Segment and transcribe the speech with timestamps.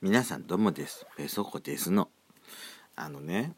[0.00, 1.06] 皆さんどうもです。
[1.16, 2.08] ペソコですの。
[2.94, 3.54] あのね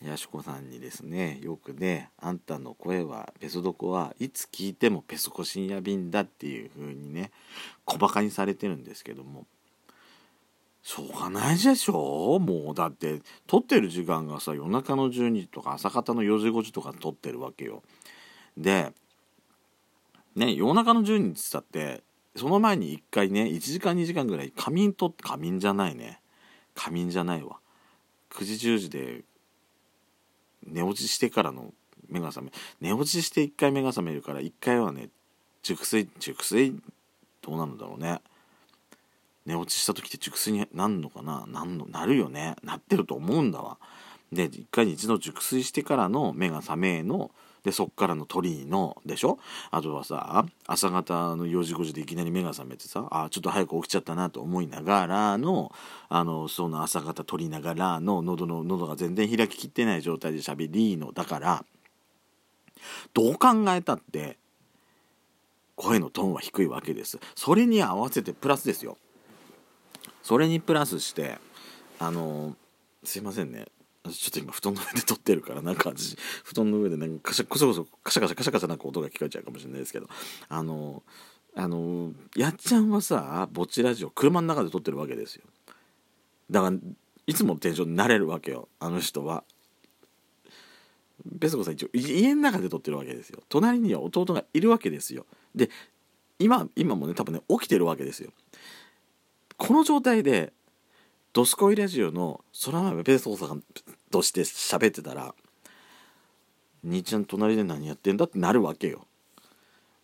[0.00, 7.32] やしこさんにですねよくねあんたの声はペソドコはいつ聞いてもペソコ深夜便だっていう風にね
[7.84, 9.46] 小バカにされてるんですけども。
[10.80, 17.82] しょうがないでしょもうだって撮ってる時間がさ夜中の12時とか朝方の4時5時とか撮ってるわけよ。
[18.56, 18.92] で
[20.36, 22.04] ね夜中の12時っつったって
[22.36, 26.20] その前に1回ね1時間2時間ぐらい仮眠と仮眠じゃないね。
[26.74, 27.58] 仮眠じゃないわ。
[28.30, 29.24] 9時10時で
[30.66, 31.72] 寝落ちしてからの
[32.08, 35.08] 目が覚め寝落ちして1回目が覚めるから1回はね
[35.62, 36.80] 熟睡熟睡
[37.42, 38.20] どうなるんだろうね。
[39.46, 41.46] 寝落ちした時って熟睡になるのかな？
[41.48, 42.56] なんのなるよね。
[42.62, 43.78] なってると思うんだわ。
[44.30, 47.32] で1回に一度熟睡してからの目が覚めの
[47.62, 49.38] でそっからの鳥居のでしょ？
[49.70, 55.72] あとはさ朝方の4時5時でいきなり目が覚めてさあちょっと早く起きちゃったなと思いながらの
[56.08, 61.64] あのその朝方取りながらの喉の喉が全然開ききってない状態で喋りのだから
[63.12, 64.38] どう考えたって
[65.76, 67.18] 声のトーンは低いわけです。
[67.34, 68.96] それに合わせてプラスですよ。
[70.22, 71.38] それにプラスして
[71.98, 72.54] あの
[73.04, 73.66] すいませんね。
[74.04, 80.08] ちょっと今布団の上で撮ってるからなんか私布団の上でなんかカシャコソコソカシャカシャカシャカシャなんか音が聞こえちゃうかもしれないですけど
[80.48, 81.02] あの
[81.54, 85.42] あのやっちゃんはさぼっちラジオ車の中で撮ってるわけですよ
[86.50, 86.76] だから
[87.26, 89.44] いつもテンションになれるわけよあの人は
[91.26, 95.70] ベスコさん一応家の中で撮ってるわけですよ隣には弟がいるわけですよで
[96.38, 98.30] 今今もね多分ね起きてるわけですよ
[99.56, 100.52] この状態で
[101.32, 103.62] ドスコイラジオの空豆ペース大阪
[104.10, 105.32] として喋ってたら
[106.84, 109.06] 兄ちゃん隣で何やってんだってなるわけよ。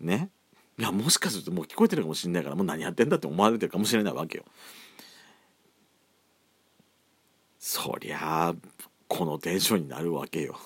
[0.00, 0.30] ね？
[0.78, 4.44] いやもしかするともう聞こえてるかもしれないからもう何やってんだって思われてるかもしれないわけよ。
[7.60, 8.54] そりゃあ
[9.06, 10.58] このテンションになるわけよ。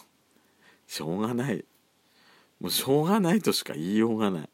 [0.86, 1.64] しょうがない。
[2.60, 4.48] もうしょうがないとしか言いようがない。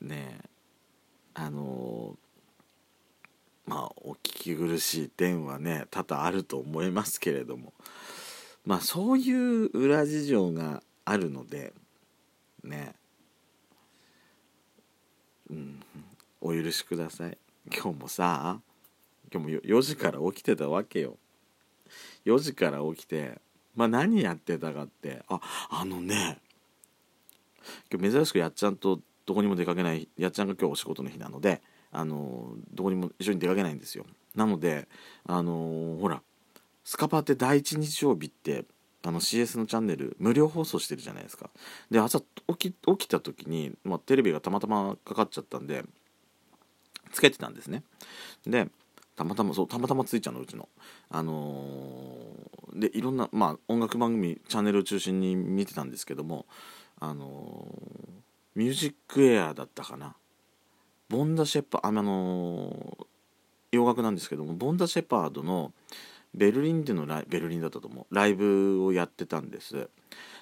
[0.00, 0.48] ねえ
[1.34, 2.25] あのー
[3.66, 7.72] まあお聞き苦しい点はね多々あると思いますけれども。
[8.64, 11.72] まあそういう裏事情があるので
[12.64, 12.94] ね。
[15.50, 15.82] うん。
[16.40, 17.38] お許しください。
[17.72, 18.60] 今日もさ
[19.32, 21.16] 今日も4時から起きてたわけよ。
[22.24, 23.40] 4時から起きて
[23.74, 25.40] まあ何やってたかってあ
[25.70, 26.38] あのね
[27.92, 31.62] 今日珍しくやっちゃんとどこにも出かけないやっちゃんが今日お仕事の日なので
[31.96, 34.04] あのどこにも一緒に出かけないんですよ。
[34.34, 34.86] なので
[35.24, 36.22] あのほら
[36.84, 38.66] スカパーって第一日曜日って
[39.02, 41.48] あの CS のチャンネル無料放送してるじゃないですか。
[41.90, 45.84] で朝起き起きた時に、まあ、テレビがたまたまかかっちゃったんで
[47.12, 47.82] つけてたんですね。
[48.46, 48.68] で
[49.16, 50.68] たまたまそうたまたまついちゃうのうちの。
[51.08, 56.44] あのー、でいろんなまあ音楽番組チャンネルを中心に見てたんですけども
[57.00, 58.10] あのー、
[58.54, 60.14] ミュージックエアだったかな。
[61.08, 63.06] ボンダ・シェパあの
[63.72, 65.72] 洋楽なんですけどもボンダ・シェパードの
[66.34, 68.14] ベルリンでのライベルリンだったと思う。
[68.14, 69.88] ライブをやってたんです。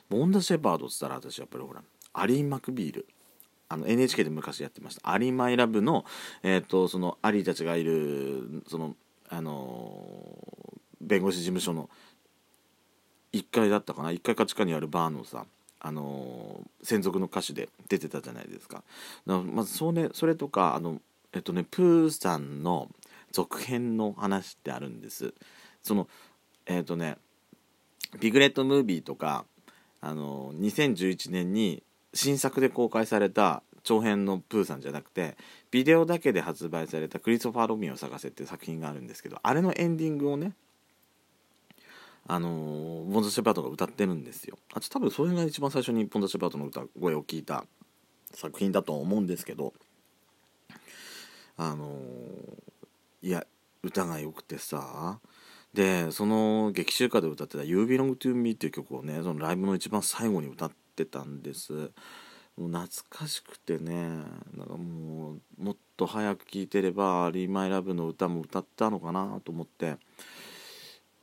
[0.08, 1.82] ボンダ・シェパードっつったら私やっぱりほら
[2.12, 3.06] アリー・マクビール。
[3.69, 6.04] あの NHK で昔やってました「アリー・マイ・ラブの」
[6.44, 8.94] えーと、そのアリーたちがいるその
[9.31, 11.88] あのー、弁護士事務所の
[13.32, 14.10] 1階だったかな。
[14.10, 15.46] 1階か地下にあるバーのさ
[15.86, 18.82] あの専属の歌手で出てたじゃないですか。
[19.26, 21.02] かまずそれそれとかあの、
[21.34, 22.88] えっとね、プーさんの
[23.32, 25.34] 続編の話ってあるんです。
[25.82, 26.08] その
[26.64, 27.18] えっとね
[28.18, 29.44] ピグレットムービーとか
[30.00, 31.82] あの2011年に
[32.14, 35.36] 新作で公開された長編のプーさんじゃなくて
[35.70, 40.54] ビデオだけで発売された「クリストファー・ロミオを探せ」っていう作品があるんですけどあれのエンディングをね
[42.26, 44.58] あのー、ボンザ・シェパートが歌ってるんですよ。
[44.72, 47.66] あ多分それが一番最初にボンザ・シェパートの歌声を聞いた
[48.32, 49.74] 作品だと思うんですけど。
[51.56, 51.96] あの、
[53.22, 53.46] いや
[53.82, 55.20] 歌が良くてさ。
[55.75, 61.72] でその劇中歌で歌ってた「You Belong to Me」っていう曲をねそのライブの一番最後に歌ってたんです。
[62.56, 64.06] もう懐かしくてね。
[64.56, 69.96] なんかもうもっと早く聴いてれば「リーマイラブの歌も歌ったのかなと思って。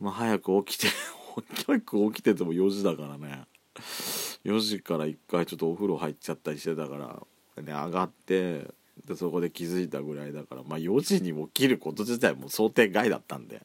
[0.02, 0.88] まあ、早く起きて
[1.66, 3.46] 早く起きてても4時だからね。
[4.44, 6.98] 4時から1回ちょっとお風呂入っちゃったりしてたか
[7.56, 8.68] らで上がって
[9.06, 13.62] でそこで気づいたぐらいだから、まあ、4時に起きること自体も想定外だったんで、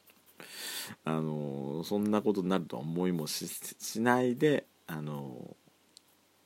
[1.03, 3.47] あのー、そんなことになるとは思いもし
[3.99, 5.55] ないで、あの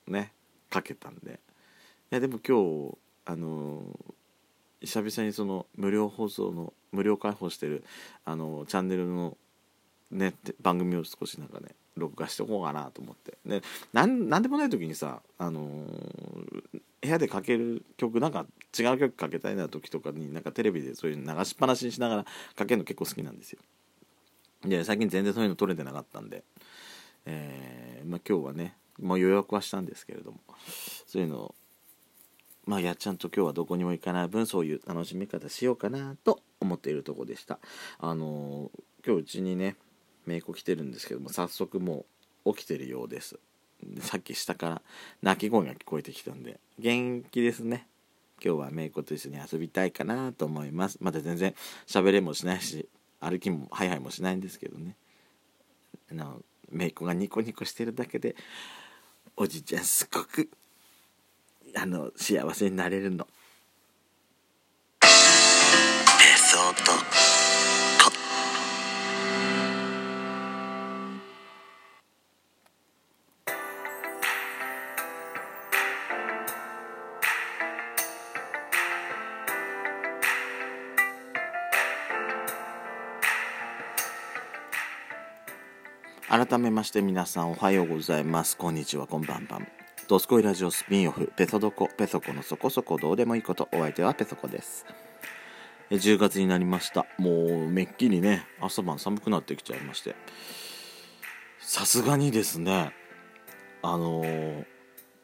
[0.07, 0.31] ー、ね
[0.69, 1.33] かけたんで。
[1.33, 7.83] いやでも今日、あのー、久々にその無料放送の無料開放してる
[8.25, 9.37] あのチャンネルの
[10.11, 13.37] ね番組を少しなんかね録画しておこうかなと思って。
[13.45, 13.61] で
[13.93, 18.45] なんなんでもない時にさ、あのー、部屋でかける曲なんか
[18.77, 22.25] 違う曲かけたいな時とかになんかテレビでそういう流しっぱなしにしながら
[22.55, 23.59] かけるの結構好きなんですよ。
[24.63, 26.43] で最近全然そういうの撮れてなかったんで、
[27.25, 30.39] えー、まあ、今日はねもう予約はしたんですけれども
[31.07, 31.55] そういうのを
[32.65, 37.57] まあやっちゃんと今日はどこにも行かない分そういう楽しみ方しようかなと思っているとこでした。
[37.99, 39.75] あのー、今日うちにね
[40.25, 42.05] 姪っ子来てるんですけども早速も
[42.45, 43.39] う起きてるようです
[43.99, 44.81] さっき下から
[45.21, 47.87] 鳴き声が聞こえてきたんで元気ですね
[48.43, 51.53] 今日は姪っ子と一緒に遊びたいかなと思いますまだ全然
[51.87, 52.87] 喋れもしないし
[53.19, 54.95] 歩きもハイハイもしないんですけどね
[56.11, 56.41] あの
[56.71, 58.35] 姪っ子がニコニコしてるだけで
[59.37, 60.49] おじいちゃんすごく
[61.75, 63.27] あの幸せになれるの。
[86.51, 88.57] 改めまして皆さんおはようございます。
[88.57, 89.67] こんにちは、こんばんばん。
[90.09, 94.85] ドスコイラジオスピンオフ、ペソドコ、ペソコのそこそこどうでもいいこと、お相手はペソコです。
[95.91, 97.05] 10月になりました。
[97.17, 100.13] もうめっきりね、朝晩寒くなってきちゃいまして。
[101.61, 102.91] さすがにですね、
[103.81, 104.65] あのー、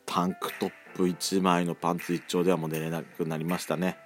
[0.05, 3.97] タンクトップ1枚のパンツ一丁ではもう寝れなくなりましたね。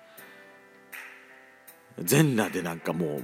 [1.99, 3.23] 全裸でなんかもう、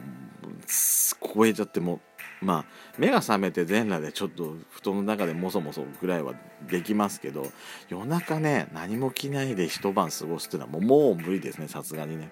[1.33, 2.01] 超えちゃってもう
[2.41, 2.65] まあ
[2.97, 6.33] 目が覚めて全裸でちょっと布団の中でもそもそぐらいは
[6.69, 7.47] できますけど
[7.89, 12.31] 夜中ね何も着ないで一晩過ごすっていうのはもうもう無理ですねさすがにね。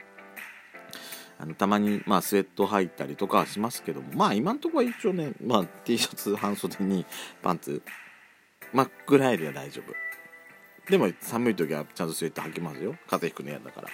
[1.37, 7.05] あのたまに、まあ、スウェット入ったりとかはしますけどもまあ今んとこは一応ね、まあ、T シャツ半袖に
[7.41, 7.81] パンツ
[8.71, 9.93] まあぐらいでは大丈夫。
[10.89, 12.95] でも寒い時はちゃんとスウェット履きますよ。
[13.07, 13.89] 風邪ひくの嫌だから。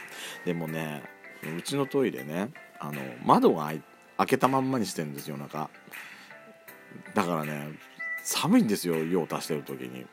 [0.46, 1.04] でもね
[1.58, 3.82] うちのトイレねあの窓が開い
[4.22, 5.68] 開けたまんまにしてるんですよ中
[7.16, 7.70] だからね
[8.24, 10.06] 寒いんですよ用を足してる時に。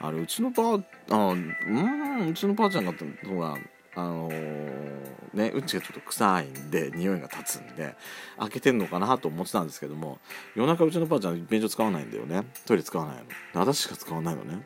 [0.00, 2.94] あれうちのばあうんうちのばあちゃんが
[3.24, 3.56] のが
[3.96, 7.96] あのー、ねうんちがちょっと臭いんで匂いが立つんで
[8.38, 10.20] 開けてんのかなと思ってたんですけども
[10.54, 12.44] 夜中うちのばあちゃん便所使わないんだよね。
[12.64, 13.24] トイレ使わないの。
[13.60, 14.64] 私しか使わないのね。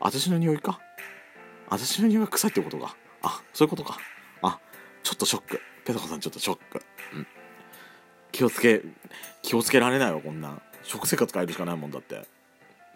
[0.00, 0.80] 私の匂いか？
[1.68, 2.96] 私の匂いが臭いってことか。
[3.22, 3.98] あそういうことか。
[4.42, 4.58] あ
[5.04, 5.60] ちょっとショック。
[5.84, 6.82] ペタコさんちょっとショック。
[7.14, 7.26] うん。
[8.32, 8.82] 気をつけ
[9.42, 12.36] 気をつけられないわこんな食生活変えるしかないもんだって。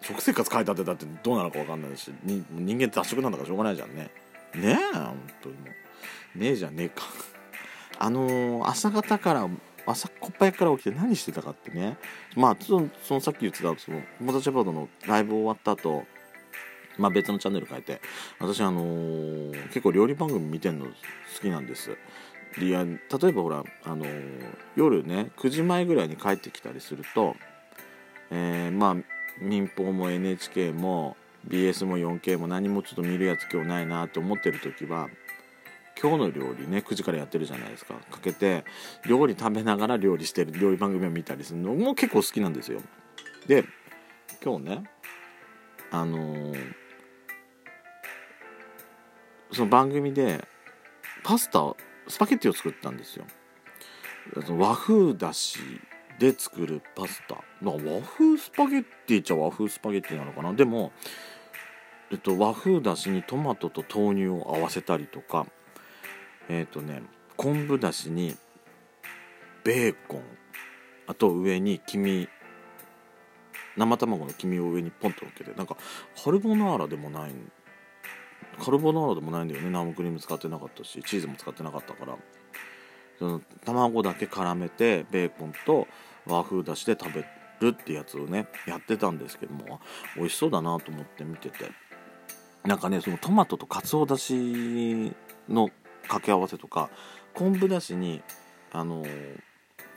[0.01, 2.45] 食生活変えたってだってどうなのか分かんないし人
[2.79, 4.09] 間雑食なんだからしょうがないじゃんね。
[4.55, 5.73] ねえ本当にもね
[6.35, 7.03] えじゃねえか。
[7.99, 9.47] あのー、朝方から
[9.85, 11.97] 朝こっぱやから起きて何してたかってね。
[12.35, 16.05] まあそのそのさっき言ってたその友達バードのライブ終わった後
[16.97, 18.01] まあ別のチャンネル変えて
[18.39, 20.91] 私あのー、結構料理番組見てんの好
[21.41, 21.95] きなんです。
[22.59, 24.05] いや例えばほらあの、
[24.75, 27.35] 夜ね9時前ぐらいに帰ってきたりすると
[28.31, 28.95] えー、まあ
[29.41, 31.15] 民放も NHK も
[31.47, 35.09] BS も 4K も何もちょっと見るやつ今日ないなと思ってる時は
[36.01, 37.93] 今日の料理ね9時からやってるじゃないですか。
[38.09, 38.63] かけて
[39.05, 42.81] 料理食べながら料理してる料理番組を見たりするのも結構好きなんですよ。
[43.47, 43.65] で
[44.43, 44.83] 今日ね
[45.91, 46.73] あのー、
[49.51, 50.47] その番組で
[51.23, 51.75] パスタ
[52.07, 53.25] スパゲッティを作ったんですよ。
[54.49, 55.59] 和風だし
[56.19, 57.43] で作るパスタ。
[57.61, 60.53] まあ和風スパゲッティっちゃ和風スパゲッティなのかな。
[60.53, 60.91] でも、
[62.11, 65.47] えっと、和風だしにトマトと豆乳を合わせたりとか。
[66.49, 67.01] えっとね
[67.37, 68.35] 昆布だしに
[69.63, 70.23] ベーコン。
[71.07, 72.29] あと上に黄身。
[73.77, 75.53] 生卵の黄身を上にポンと乗っけて。
[75.53, 75.77] なんか
[76.23, 77.51] カルボナーラでもないん
[78.59, 79.69] カルボナーラでもないんだよね。
[79.69, 82.17] 生クリーム使ってなかったしチーズも使ってなかったから。
[83.19, 85.87] その卵だけ絡めてベーコンと
[86.25, 87.25] 和風だしで食べ
[87.59, 89.79] るってやつをねやってたんですけども
[90.15, 91.71] 美味しそうだなと思って見てて。
[92.63, 95.11] なんかねそのトマトとかつおだし
[95.49, 95.69] の
[96.03, 96.89] 掛け合わせとか
[97.33, 98.21] 昆布だしに
[98.71, 99.03] あの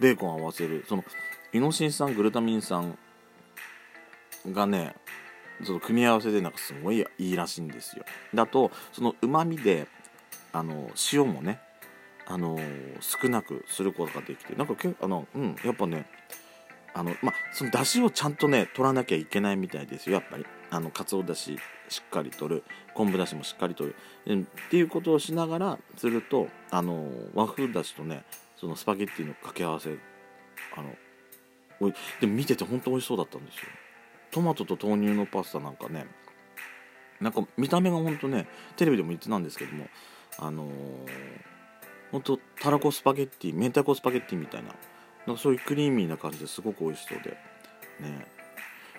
[0.00, 1.04] ベーコン合わせるその
[1.52, 2.96] イノシン酸グルタミン酸
[4.46, 4.94] がね
[5.64, 8.04] その組み合わせでなんかすごいいいらしいんですよ。
[8.34, 9.86] だとそのうまみで
[10.52, 11.60] あの塩もね
[12.26, 12.58] あの
[13.00, 16.06] 少なくすることができてなんかけあの、うん、やっぱね
[16.94, 20.14] あのまあその出汁をちゃんとね取らなきゃいけないみたいですよ。
[20.16, 20.46] やっぱり。
[20.70, 21.56] あのかつおだし
[21.88, 22.64] しっかり取る。
[22.94, 23.94] 昆布だしもしっかり取
[24.26, 24.40] る。
[24.40, 28.24] っていうことをしながらするとあの和風だしとね
[28.56, 29.96] そのスパゲッティの掛け合わせ
[30.76, 30.96] あの
[31.80, 33.62] おいでも見てて本当美味しそうだったんですよ。
[34.34, 36.06] トマトと豆乳のパスタなんかね
[37.20, 39.86] なんか見た目が本当ねテレビでも言ってたんですけども
[40.40, 40.70] あのー、
[42.10, 44.70] 本当たらこスパゲッティ明太子スパゲッティみたいな
[45.28, 47.30] なんかそういうクリーミーな感じですごく美味しそうで
[48.00, 48.26] ね。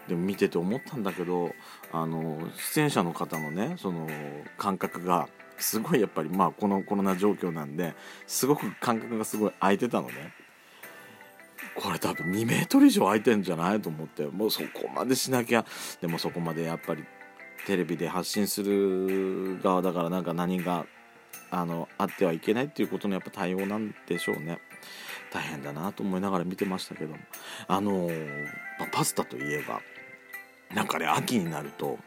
[0.07, 1.51] でも見てて思ったんだけど
[1.91, 2.39] あの
[2.73, 4.07] 出演者の方のねその
[4.57, 5.27] 感覚が
[5.57, 7.93] すごいやっぱりまあこのコロナ状況なんで
[8.25, 10.44] すごく感覚がすごい空いてたのね。
[11.75, 15.65] これ多分2メートル以上空いてんじゃないと思ってもうそこまでしなきゃ。
[16.01, 17.03] でもそこまでやっぱり
[17.67, 20.85] テレビで発信する側だからなんか何が
[21.51, 24.59] あのあってはいけないっていうことのやっぱ対応なんでしょうね。
[25.33, 27.17] 大変だなと思いながら見てましたけども。
[27.67, 28.09] あの
[28.91, 29.81] パスタといえば
[30.73, 31.99] なんかね秋になると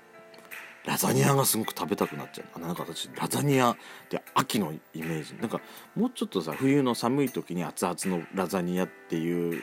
[0.84, 2.60] ラザニアがすごく食べたくなっちゃう。
[2.60, 3.76] なんか私ラザニアっ
[4.08, 5.34] て秋のイメージ。
[5.34, 5.60] なんか
[5.94, 9.62] もうちょっとさ冬の寒い時に熱々のラザニアっていう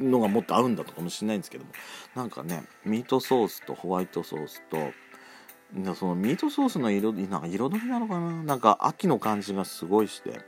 [0.00, 1.70] のがもっと合うんだとかもしれないんですけども。
[2.14, 4.92] なんかねミートソースとホワイトソースと
[5.94, 8.42] そのミートソースの色なんか彩りなのかな？
[8.42, 10.40] なんか秋の感じがすごいして。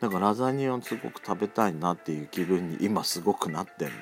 [0.00, 3.94] なんかラザニアをすごく食べたいなっていう気分に今すごくなってんの。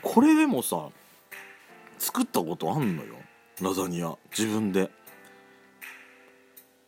[0.00, 0.88] これでもさ
[1.98, 3.16] 作ったことあんのよ。
[3.60, 4.16] ラザニア。
[4.30, 4.90] 自分で。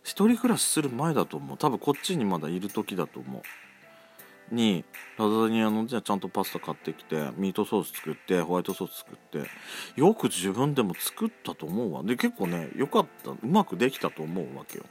[0.02, 1.58] 一人暮らしする前だと思う。
[1.58, 4.54] 多分こっちにまだいる時だと思う。
[4.54, 4.84] に
[5.16, 9.48] ラザニアのじゃあちゃんとパスタ買ってきてミートソース作ってホワイトソース作って。
[9.96, 12.02] よく自分でも作ったと思うわ。
[12.02, 13.30] で結構ねよかった。
[13.30, 14.84] うまくできたと思うわけよ。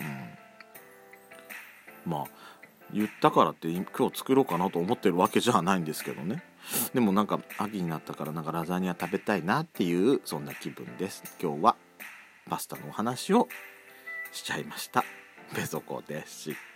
[0.00, 2.10] うん。
[2.10, 2.24] まあ
[2.92, 6.42] 言ったからって今日作ろうかなと思ってるわけじゃないんですけどね。
[6.94, 11.22] でもなんか秋になったからなんかラザニア食べたいなっていうそんな気分です。
[11.40, 11.76] 今日は
[12.48, 13.48] パスタのお話を
[14.32, 15.04] しちゃいました。
[15.54, 16.75] ペソコでした